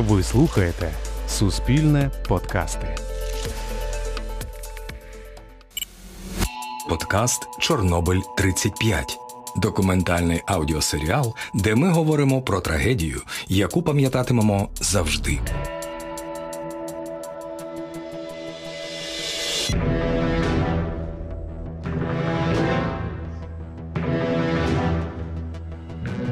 [0.00, 0.92] Ви слухаєте
[1.28, 2.96] Суспільне подкасти.
[6.88, 9.18] Подкаст Чорнобиль 35
[9.56, 15.38] документальний аудіосеріал, де ми говоримо про трагедію, яку пам'ятатимемо завжди.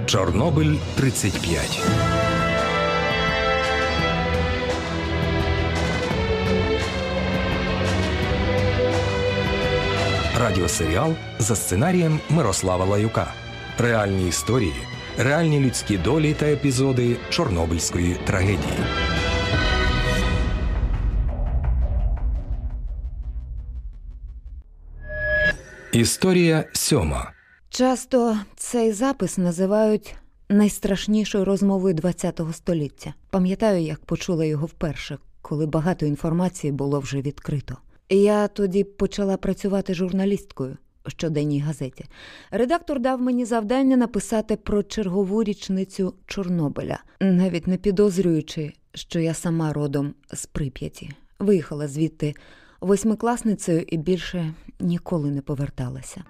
[0.06, 2.07] Чорнобиль 35
[10.48, 13.34] Радіосеріал за сценарієм Мирослава Лаюка.
[13.78, 14.74] Реальні історії,
[15.18, 18.78] реальні людські долі та епізоди Чорнобильської трагедії.
[25.92, 27.32] Історія сьома.
[27.68, 30.14] Часто цей запис називають
[30.48, 33.14] найстрашнішою розмовою ХХ століття.
[33.30, 37.76] Пам'ятаю, як почула його вперше, коли багато інформації було вже відкрито.
[38.10, 42.04] Я тоді почала працювати журналісткою у щоденній газеті.
[42.50, 49.72] Редактор дав мені завдання написати про чергову річницю Чорнобиля, навіть не підозрюючи, що я сама
[49.72, 51.10] родом з Прип'яті.
[51.38, 52.34] Виїхала звідти
[52.80, 56.24] восьмикласницею і більше ніколи не поверталася.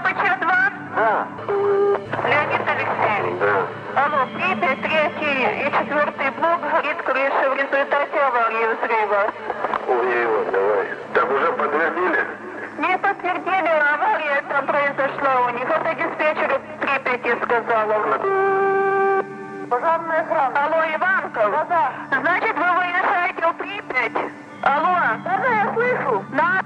[0.00, 2.59] ВПЧ-2?
[3.38, 3.66] Да.
[3.94, 9.32] Алло, Припять, 3 и четвертый блок горит крыша в результате аварии взрыва.
[9.88, 10.86] Его, давай.
[11.14, 12.26] Так уже подтвердили?
[12.78, 15.68] Не подтвердили, авария там произошла у них.
[15.68, 17.96] Это диспетчер Припяти сказала.
[19.70, 20.64] Пожарная охрана.
[20.64, 21.50] Алло, Иванков?
[21.52, 21.64] Да,
[22.10, 22.20] да.
[22.20, 24.32] Значит, вы выезжаете в Припять?
[24.62, 24.96] Алло?
[25.24, 26.24] Да, да, я слышу.
[26.32, 26.59] На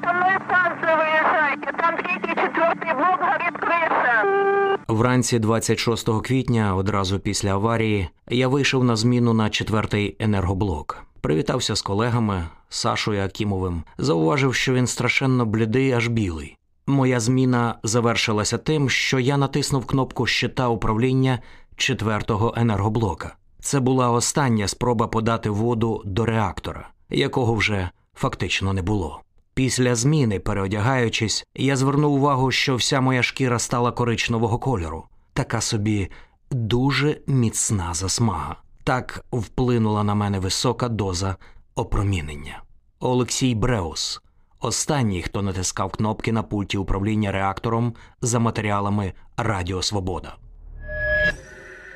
[4.95, 11.05] Вранці 26 квітня, одразу після аварії, я вийшов на зміну на четвертий енергоблок.
[11.21, 16.57] Привітався з колегами Сашою Акімовим, зауважив, що він страшенно блідий, аж білий.
[16.87, 21.39] Моя зміна завершилася тим, що я натиснув кнопку щита управління
[21.77, 23.37] четвертого енергоблока.
[23.61, 29.21] Це була остання спроба подати воду до реактора, якого вже фактично не було.
[29.55, 36.11] Після зміни, переодягаючись, я звернув увагу, що вся моя шкіра стала коричневого кольору, така собі
[36.51, 38.57] дуже міцна засмага.
[38.85, 41.37] Так вплинула на мене висока доза
[41.75, 42.63] опромінення.
[43.01, 44.21] Олексій Бреус,
[44.61, 50.37] останній, хто натискав кнопки на пульті управління реактором за матеріалами Радіо Свобода.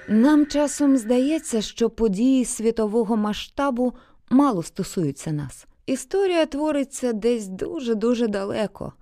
[0.08, 3.92] Нам часом здається, що події світового масштабу
[4.30, 5.66] мало стосуються нас.
[5.88, 8.93] Історія твориться десь дуже-дуже далеко.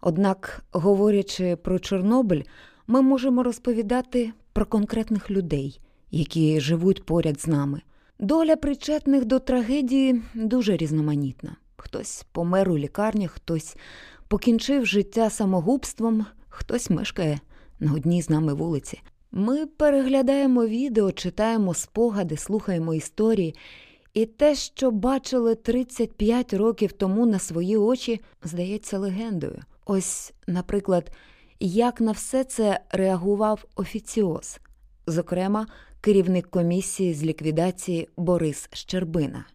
[0.00, 2.42] Однак, говорячи про Чорнобиль,
[2.86, 5.80] ми можемо розповідати про конкретних людей,
[6.10, 7.82] які живуть поряд з нами.
[8.18, 11.56] Доля причетних до трагедії дуже різноманітна.
[11.76, 13.76] Хтось помер у лікарнях, хтось
[14.28, 17.40] покінчив життя самогубством, хтось мешкає
[17.80, 19.00] на одній з нами вулиці.
[19.32, 23.54] Ми переглядаємо відео, читаємо спогади, слухаємо історії,
[24.14, 29.60] і те, що бачили 35 років тому на свої очі, здається легендою.
[29.86, 31.10] Ось, наприклад,
[31.60, 34.60] як на все це реагував офіціоз,
[35.06, 35.66] зокрема,
[36.00, 39.44] керівник комісії з ліквідації Борис Щербина.–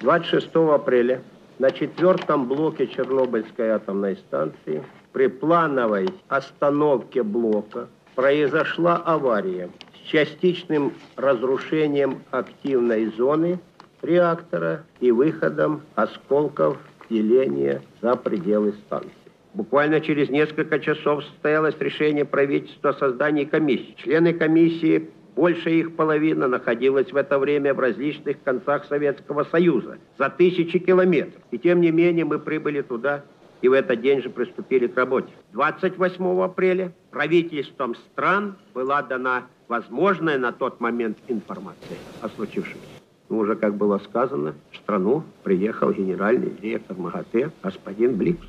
[0.00, 1.20] 26 апреля
[1.58, 4.82] на четвертом блоке Чернобыльской атомной станции
[5.12, 13.60] при плановой остановке блока произошла авария с частичным разрушением активной зоны
[14.02, 16.78] реактора и выходом осколков
[17.08, 19.12] деления за пределы станции.
[19.54, 23.94] Буквально через несколько часов состоялось решение правительства о создании комиссии.
[23.98, 30.30] Члены комиссии, большая их половина, находилась в это время в различных концах Советского Союза, за
[30.30, 31.42] тысячи километров.
[31.50, 33.24] И тем не менее мы прибыли туда
[33.61, 35.31] и в этот день же приступили к работе.
[35.53, 42.87] 28 апреля правительством стран была дана возможная на тот момент информация о случившемся.
[43.29, 48.47] Ну, уже, как было сказано, в страну приехал генеральный директор МАГАТЭ господин Бликс.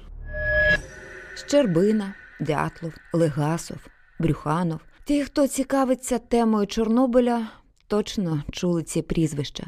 [1.37, 3.79] Щербина, Дятлов, Легасов,
[4.21, 4.81] Брюханов.
[5.05, 7.47] Ті, хто цікавиться темою Чорнобиля,
[7.87, 9.67] точно чули ці прізвища.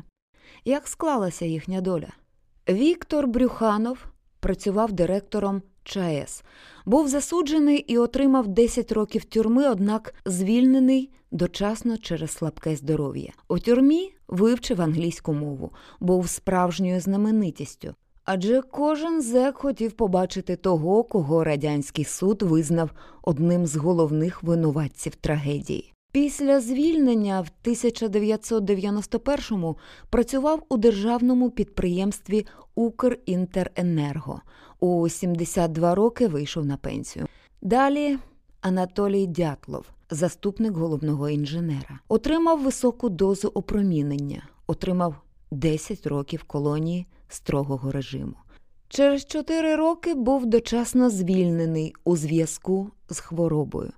[0.64, 2.08] Як склалася їхня доля?
[2.68, 4.06] Віктор Брюханов
[4.45, 6.43] працював директором ЧАЕС,
[6.85, 13.31] був засуджений і отримав 10 років тюрми, однак звільнений дочасно через слабке здоров'я.
[13.47, 17.95] У тюрмі вивчив англійську мову, був справжньою знаменитістю.
[18.23, 22.89] Адже кожен зек хотів побачити того, кого радянський суд визнав
[23.21, 25.94] одним з головних винуватців трагедії.
[26.15, 29.77] Після звільнення в 1991-му
[30.09, 32.45] працював у державному підприємстві
[32.75, 34.41] Укрінтеренерго.
[34.79, 37.27] У 72 роки вийшов на пенсію.
[37.61, 38.17] Далі
[38.61, 45.15] Анатолій Дятлов, заступник головного інженера, отримав високу дозу опромінення, отримав
[45.51, 48.35] 10 років колонії строгого режиму.
[48.89, 53.91] Через 4 роки був дочасно звільнений у зв'язку з хворобою.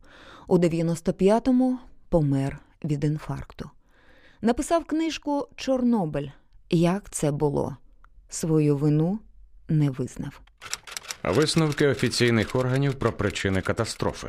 [0.48, 1.78] У 95-му
[2.09, 3.69] помер від інфаркту.
[4.42, 6.27] Написав книжку Чорнобиль.
[6.69, 7.77] Як це було?
[8.30, 9.19] Свою вину
[9.69, 10.42] не визнав.
[11.24, 14.27] Висновки офіційних органів про причини катастрофи.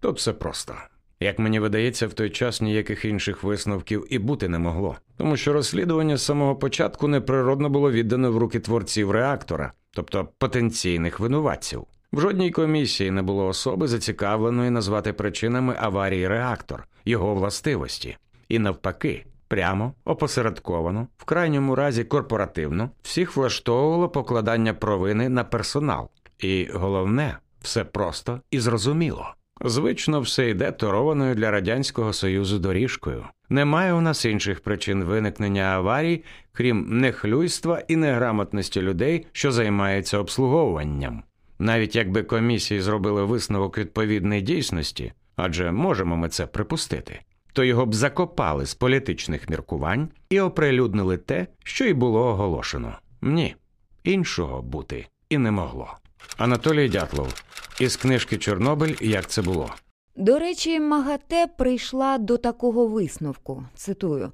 [0.00, 0.74] Тут все просто.
[1.20, 5.52] Як мені видається, в той час ніяких інших висновків і бути не могло, тому що
[5.52, 11.86] розслідування з самого початку неприродно було віддано в руки творців реактора, тобто потенційних винуватців.
[12.12, 18.16] В жодній комісії не було особи, зацікавленої назвати причинами аварії реактор, його властивості,
[18.48, 26.10] і навпаки, прямо, опосередковано, в крайньому разі корпоративно, всіх влаштовувало покладання провини на персонал.
[26.38, 29.34] І головне, все просто і зрозуміло.
[29.64, 33.24] Звично все йде торованою для Радянського Союзу доріжкою.
[33.48, 41.22] Немає у нас інших причин виникнення аварій, крім нехлюйства і неграмотності людей, що займаються обслуговуванням.
[41.62, 47.20] Навіть якби комісії зробили висновок відповідної дійсності, адже можемо ми це припустити,
[47.52, 52.98] то його б закопали з політичних міркувань і оприлюднили те, що й було оголошено.
[53.20, 53.56] Ні,
[54.04, 55.88] іншого бути і не могло.
[56.36, 57.42] Анатолій Дятлов
[57.80, 59.74] із книжки Чорнобиль Як це було.
[60.16, 63.64] До речі, МАГАТЕ прийшла до такого висновку.
[63.74, 64.32] Цитую.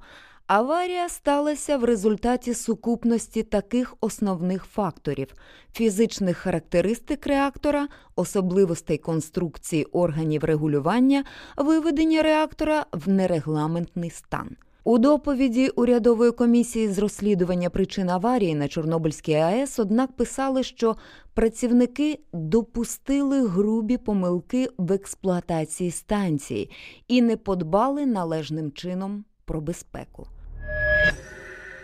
[0.49, 5.33] Аварія сталася в результаті сукупності таких основних факторів:
[5.73, 11.23] фізичних характеристик реактора, особливостей конструкції органів регулювання,
[11.57, 14.49] виведення реактора в нерегламентний стан.
[14.83, 20.95] У доповіді урядової комісії з розслідування причин аварії на Чорнобильській АЕС, однак писали, що
[21.33, 26.71] працівники допустили грубі помилки в експлуатації станції
[27.07, 30.27] і не подбали належним чином про безпеку.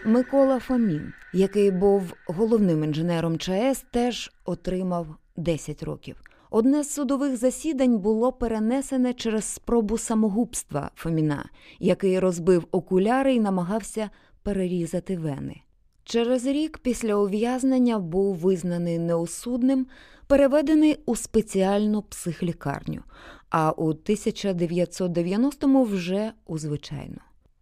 [0.07, 5.07] Микола Фомін, який був головним інженером ЧАЕС, теж отримав
[5.37, 6.15] 10 років.
[6.49, 11.45] Одне з судових засідань було перенесене через спробу самогубства Фоміна,
[11.79, 14.09] який розбив окуляри і намагався
[14.43, 15.61] перерізати вени.
[16.03, 19.87] Через рік після ув'язнення був визнаний неосудним,
[20.27, 23.01] переведений у спеціальну психлікарню,
[23.49, 27.19] а у 1990-му вже у звичайну.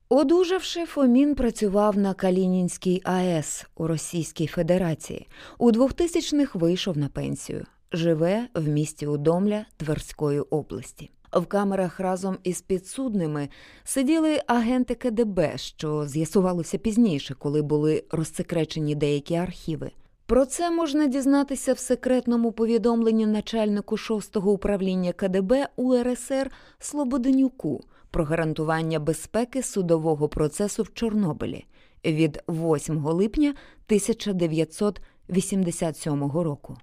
[0.10, 5.28] Одужавши, Фомін працював на Калінінській АЕС у Російській Федерації.
[5.58, 7.66] У 2000-х вийшов на пенсію.
[7.92, 11.10] Живе в місті Удомля Тверської області.
[11.32, 13.50] В камерах разом із підсудними
[13.84, 19.92] сиділи агенти КДБ, що з'ясувалося пізніше, коли були розсекречені деякі архіви.
[20.26, 27.84] Про це можна дізнатися в секретному повідомленні начальнику 6-го управління КДБ УРСР Слободенюку
[28.14, 31.66] про гарантування безпеки судового процесу в Чорнобилі
[32.06, 36.78] від 8 липня 1987 року.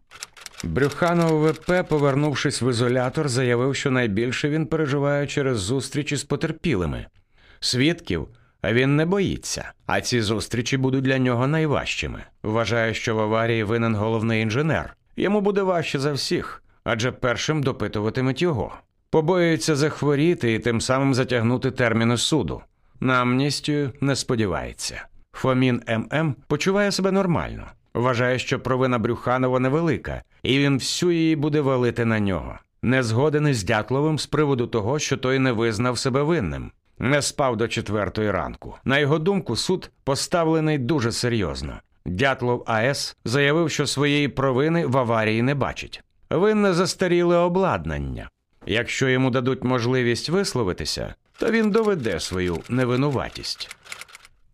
[0.65, 7.07] Брюханов ВП, повернувшись в ізолятор, заявив, що найбільше він переживає через зустрічі з потерпілими.
[7.61, 8.29] Свідків
[8.65, 12.23] він не боїться, а ці зустрічі будуть для нього найважчими.
[12.43, 14.97] Вважає, що в аварії винен головний інженер.
[15.17, 18.73] Йому буде важче за всіх, адже першим допитуватимуть його.
[19.11, 22.63] Побоюється захворіти і тим самим затягнути терміни суду.
[23.01, 25.07] На амністію не сподівається.
[25.33, 31.61] Фомін ММ почуває себе нормально, вважає, що провина Брюханова невелика, і він всю її буде
[31.61, 32.59] валити на нього.
[32.83, 36.71] Не згоден із Дятловим з приводу того, що той не визнав себе винним.
[36.99, 38.77] Не спав до четвертої ранку.
[38.85, 41.75] На його думку, суд поставлений дуже серйозно.
[42.07, 46.03] Дятлов АЕС заявив, що своєї провини в аварії не бачить.
[46.31, 48.31] Винне застаріле обладнання.
[48.67, 53.77] Якщо йому дадуть можливість висловитися, то він доведе свою невинуватість.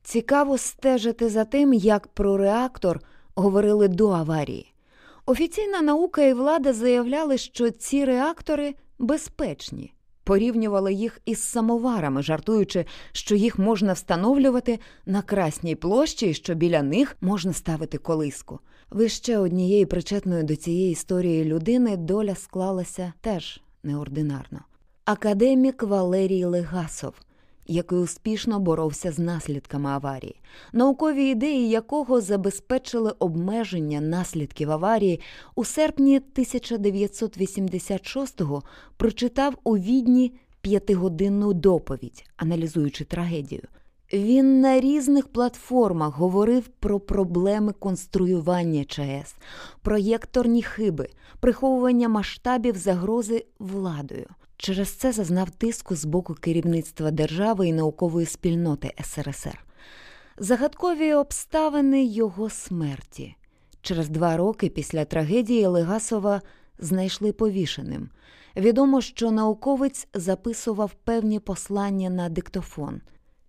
[0.02, 3.00] Цікаво стежити за тим, як про реактор
[3.34, 4.72] говорили до аварії.
[5.26, 9.92] Офіційна наука і влада заявляли, що ці реактори безпечні,
[10.25, 16.82] порівнювали їх із самоварами, жартуючи, що їх можна встановлювати на Красній площі і що біля
[16.82, 18.60] них можна ставити колиску.
[18.90, 24.61] Ви ще однієї причетної до цієї історії людини доля склалася теж неординарно.
[25.05, 27.14] Академік Валерій Легасов,
[27.66, 30.40] який успішно боровся з наслідками аварії,
[30.73, 35.21] наукові ідеї якого забезпечили обмеження наслідків аварії,
[35.55, 38.62] у серпні 1986-го
[38.97, 43.62] прочитав у відні п'ятигодинну доповідь, аналізуючи трагедію.
[44.12, 49.36] Він на різних платформах говорив про проблеми конструювання ЧАЕС,
[49.82, 51.08] проєкторні хиби,
[51.40, 54.26] приховування масштабів загрози владою.
[54.56, 59.64] Через це зазнав тиску з боку керівництва держави і наукової спільноти СРСР.
[60.38, 63.36] Загадкові обставини його смерті.
[63.82, 66.42] Через два роки після трагедії Легасова
[66.78, 68.08] знайшли повішеним.
[68.56, 73.00] Відомо, що науковець записував певні послання на диктофон.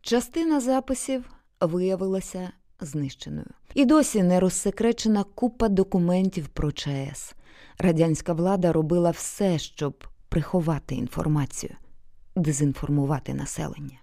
[0.01, 1.29] Частина записів
[1.61, 3.47] виявилася знищеною.
[3.73, 7.35] І досі не розсекречена купа документів про ЧАЕС.
[7.79, 11.75] Радянська влада робила все, щоб приховати інформацію,
[12.35, 13.99] дезінформувати населення.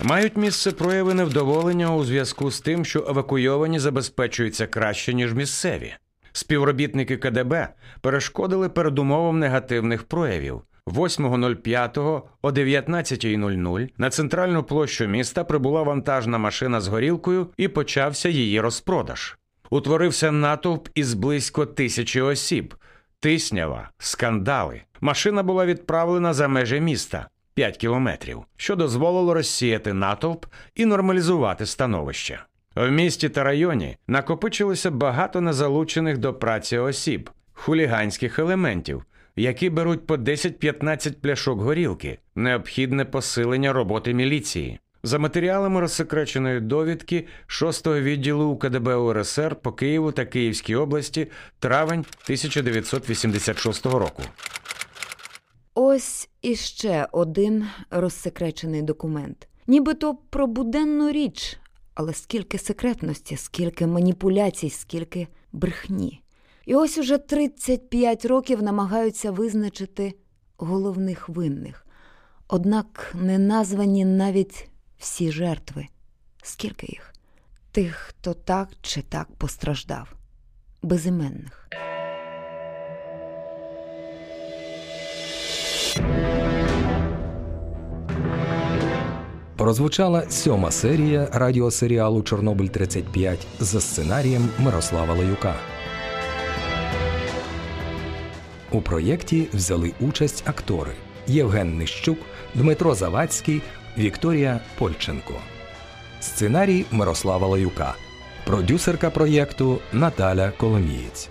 [0.00, 5.94] Мають місце прояви невдоволення у зв'язку з тим, що евакуйовані забезпечуються краще, ніж місцеві.
[6.32, 7.68] Співробітники КДБ
[8.00, 10.62] перешкодили передумовам негативних проявів.
[10.88, 18.60] 8.05 о 19.00 на центральну площу міста прибула вантажна машина з горілкою і почався її
[18.60, 19.36] розпродаж.
[19.70, 22.74] Утворився натовп із близько тисячі осіб.
[23.20, 24.82] Тиснява, скандали.
[25.00, 32.40] Машина була відправлена за межі міста 5 кілометрів, що дозволило розсіяти натовп і нормалізувати становище.
[32.74, 39.04] В місті та районі накопичилося багато незалучених до праці осіб, хуліганських елементів,
[39.38, 44.78] які беруть по 10-15 пляшок горілки, необхідне посилення роботи міліції.
[45.02, 51.26] За матеріалами розсекреченої довідки 6-го відділу УКДБ УРСР по Києву та Київській області
[51.58, 54.22] травень 1986 року.
[55.74, 59.48] Ось іще один розсекречений документ.
[59.66, 61.56] Нібито про буденну річ,
[61.94, 66.22] але скільки секретності, скільки маніпуляцій, скільки брехні.
[66.68, 70.14] І ось уже 35 років намагаються визначити
[70.56, 71.86] головних винних.
[72.48, 75.86] Однак не названі навіть всі жертви.
[76.42, 77.12] Скільки їх?
[77.72, 80.12] Тих, хто так чи так постраждав,
[80.82, 81.68] безіменних.
[89.56, 95.54] Прозвучала сьома серія радіосеріалу Чорнобиль 35 за сценарієм Мирослава Лаюка.
[98.72, 100.92] У проєкті взяли участь актори
[101.26, 102.18] Євген Нищук,
[102.54, 103.62] Дмитро Завадський,
[103.98, 105.34] Вікторія Польченко.
[106.20, 107.94] Сценарій Мирослава Лаюка.
[108.46, 111.28] Продюсерка проєкту Наталя Коломієць.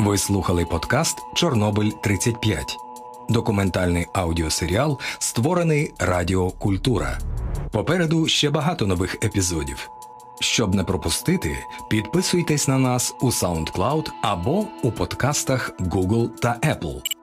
[0.00, 2.76] Ви слухали подкаст Чорнобиль 35.
[3.28, 7.18] Документальний аудіосеріал, створений Радіо Культура.
[7.72, 9.90] Попереду ще багато нових епізодів.
[10.40, 11.56] Щоб не пропустити,
[11.88, 17.13] підписуйтесь на нас у SoundCloud або у подкастах Google та Apple.